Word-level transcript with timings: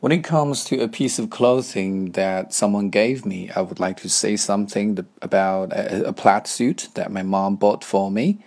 When 0.00 0.12
it 0.12 0.24
comes 0.24 0.64
to 0.64 0.80
a 0.80 0.88
piece 0.88 1.18
of 1.18 1.28
clothing 1.28 2.12
that 2.12 2.54
someone 2.54 2.88
gave 2.88 3.26
me, 3.26 3.50
I 3.54 3.60
would 3.60 3.78
like 3.78 3.98
to 3.98 4.08
say 4.08 4.34
something 4.34 5.06
about 5.20 5.74
a, 5.74 6.08
a 6.08 6.12
plaid 6.14 6.46
suit 6.46 6.88
that 6.94 7.12
my 7.12 7.22
mom 7.22 7.56
bought 7.56 7.84
for 7.84 8.10
me. 8.10 8.38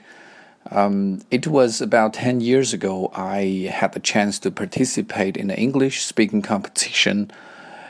Um, 0.72 1.22
it 1.30 1.46
was 1.46 1.80
about 1.80 2.16
10 2.16 2.42
years 2.42 2.74
ago, 2.74 3.12
I 3.14 3.70
had 3.72 3.94
the 3.94 4.00
chance 4.00 4.40
to 4.40 4.50
participate 4.50 5.38
in 5.38 5.52
an 5.52 5.58
English 5.58 6.04
speaking 6.06 6.42
competition. 6.42 7.30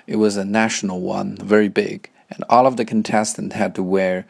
It 0.08 0.18
was 0.18 0.36
a 0.36 0.44
national 0.44 1.00
one, 1.00 1.38
very 1.38 1.70
big, 1.70 2.10
and 2.30 2.44
all 2.50 2.68
of 2.68 2.76
the 2.76 2.84
contestants 2.84 3.56
had 3.56 3.76
to 3.76 3.84
wear 3.84 4.26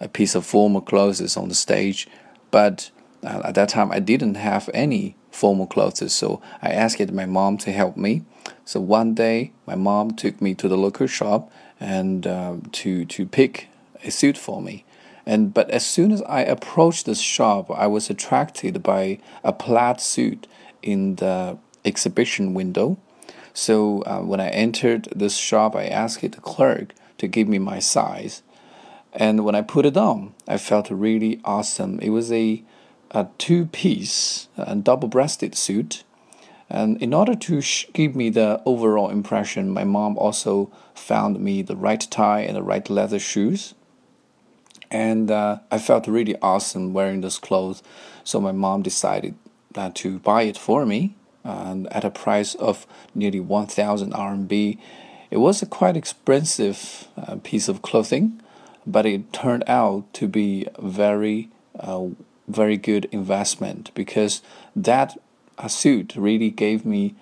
a 0.00 0.08
piece 0.08 0.34
of 0.34 0.46
formal 0.46 0.80
clothes 0.80 1.36
on 1.36 1.50
the 1.50 1.54
stage. 1.54 2.08
But 2.50 2.90
uh, 3.24 3.42
at 3.44 3.54
that 3.54 3.68
time, 3.68 3.90
I 3.90 4.00
didn't 4.00 4.36
have 4.36 4.70
any 4.74 5.16
formal 5.30 5.66
clothes, 5.66 6.12
so 6.12 6.40
I 6.62 6.70
asked 6.70 7.12
my 7.12 7.26
mom 7.26 7.58
to 7.58 7.72
help 7.72 7.96
me. 7.96 8.24
So 8.64 8.80
one 8.80 9.14
day, 9.14 9.52
my 9.66 9.74
mom 9.74 10.12
took 10.12 10.40
me 10.40 10.54
to 10.54 10.68
the 10.68 10.76
local 10.76 11.06
shop 11.06 11.50
and 11.80 12.26
uh, 12.26 12.56
to 12.72 13.04
to 13.04 13.26
pick 13.26 13.68
a 14.04 14.10
suit 14.10 14.38
for 14.38 14.60
me. 14.62 14.84
And 15.26 15.52
but 15.52 15.70
as 15.70 15.86
soon 15.86 16.12
as 16.12 16.22
I 16.22 16.40
approached 16.40 17.06
the 17.06 17.14
shop, 17.14 17.70
I 17.70 17.86
was 17.86 18.10
attracted 18.10 18.82
by 18.82 19.18
a 19.44 19.52
plaid 19.52 20.00
suit 20.00 20.46
in 20.82 21.16
the 21.16 21.58
exhibition 21.84 22.54
window. 22.54 22.98
So 23.52 24.02
uh, 24.02 24.20
when 24.20 24.40
I 24.40 24.48
entered 24.48 25.08
this 25.14 25.36
shop, 25.36 25.74
I 25.74 25.86
asked 25.86 26.22
the 26.22 26.40
clerk 26.40 26.94
to 27.18 27.26
give 27.26 27.48
me 27.48 27.58
my 27.58 27.80
size. 27.80 28.42
And 29.12 29.44
when 29.44 29.54
I 29.54 29.62
put 29.62 29.84
it 29.84 29.96
on, 29.96 30.34
I 30.46 30.58
felt 30.58 30.90
really 30.90 31.40
awesome. 31.44 31.98
It 32.00 32.10
was 32.10 32.30
a, 32.30 32.62
a 33.10 33.28
two 33.38 33.66
piece 33.66 34.48
and 34.56 34.84
double 34.84 35.08
breasted 35.08 35.54
suit 35.54 36.04
and 36.70 37.00
in 37.02 37.14
order 37.14 37.34
to 37.34 37.62
give 37.92 38.14
me 38.14 38.28
the 38.28 38.60
overall 38.66 39.08
impression, 39.08 39.70
my 39.70 39.84
mom 39.84 40.18
also 40.18 40.70
found 40.94 41.40
me 41.40 41.62
the 41.62 41.76
right 41.76 42.06
tie 42.10 42.40
and 42.40 42.56
the 42.56 42.62
right 42.62 42.88
leather 42.90 43.18
shoes. 43.18 43.74
And 44.90 45.30
uh, 45.30 45.60
I 45.70 45.78
felt 45.78 46.06
really 46.06 46.36
awesome 46.42 46.92
wearing 46.92 47.22
those 47.22 47.38
clothes. 47.38 47.82
So 48.24 48.40
my 48.40 48.52
mom 48.52 48.82
decided 48.82 49.34
uh, 49.74 49.90
to 49.94 50.18
buy 50.18 50.42
it 50.42 50.58
for 50.58 50.84
me 50.84 51.14
and 51.44 51.90
at 51.92 52.04
a 52.04 52.10
price 52.10 52.54
of 52.54 52.86
nearly 53.14 53.40
1000 53.40 54.12
RMB. 54.12 54.78
It 55.30 55.38
was 55.38 55.62
a 55.62 55.66
quite 55.66 55.96
expensive 55.96 57.08
uh, 57.16 57.36
piece 57.42 57.68
of 57.68 57.80
clothing, 57.80 58.42
but 58.86 59.06
it 59.06 59.32
turned 59.32 59.64
out 59.66 60.12
to 60.14 60.28
be 60.28 60.66
very, 60.78 61.48
uh, 61.78 62.08
very 62.48 62.76
good 62.76 63.06
investment 63.12 63.90
because 63.94 64.42
that 64.74 65.16
suit 65.68 66.14
really 66.16 66.50
gave 66.50 66.84
me 66.84 67.14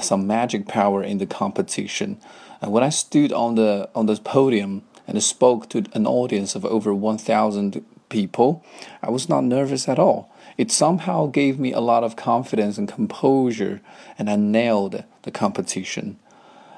some 0.00 0.26
magic 0.26 0.66
power 0.66 1.02
in 1.02 1.18
the 1.18 1.26
competition. 1.26 2.18
And 2.60 2.72
when 2.72 2.82
I 2.82 2.90
stood 2.90 3.32
on 3.32 3.54
the 3.54 3.88
on 3.94 4.06
the 4.06 4.16
podium 4.16 4.82
and 5.06 5.22
spoke 5.22 5.68
to 5.70 5.84
an 5.94 6.06
audience 6.06 6.54
of 6.54 6.64
over 6.64 6.94
1,000 6.94 7.84
people, 8.08 8.64
I 9.02 9.10
was 9.10 9.28
not 9.28 9.44
nervous 9.44 9.88
at 9.88 9.98
all. 9.98 10.30
It 10.56 10.70
somehow 10.70 11.26
gave 11.26 11.58
me 11.58 11.72
a 11.72 11.80
lot 11.80 12.04
of 12.04 12.14
confidence 12.14 12.78
and 12.78 12.86
composure, 12.86 13.80
and 14.18 14.30
I 14.30 14.36
nailed 14.36 15.02
the 15.22 15.30
competition. 15.30 16.18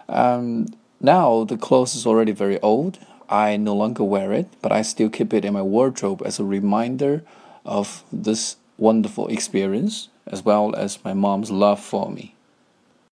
Um, 0.08 0.68
now 1.00 1.44
the 1.44 1.58
clothes 1.58 1.94
is 1.94 2.06
already 2.06 2.32
very 2.32 2.60
old. 2.60 2.98
I 3.28 3.56
no 3.56 3.74
longer 3.74 4.04
wear 4.04 4.32
it, 4.32 4.48
but 4.62 4.72
I 4.72 4.82
still 4.82 5.10
keep 5.10 5.34
it 5.34 5.44
in 5.44 5.54
my 5.54 5.62
wardrobe 5.62 6.22
as 6.24 6.38
a 6.38 6.44
reminder 6.44 7.24
of 7.64 8.04
this 8.12 8.56
wonderful 8.76 9.28
experience 9.28 10.08
as 10.26 10.44
well 10.44 10.74
as 10.74 11.04
my 11.04 11.14
mom's 11.14 11.50
love 11.50 11.80
for 11.80 12.10
me. 12.10 12.34